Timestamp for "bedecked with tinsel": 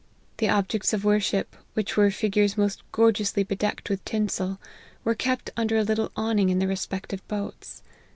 3.43-4.59